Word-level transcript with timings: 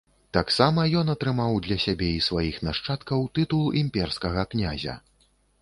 Таксама 0.35 0.85
ён 1.01 1.11
атрымаў 1.13 1.59
для 1.67 1.77
сябе 1.85 2.09
і 2.13 2.23
сваіх 2.29 2.57
нашчадкаў 2.71 3.29
тытул 3.39 3.63
імперскага 3.85 4.51
князя. 4.57 5.01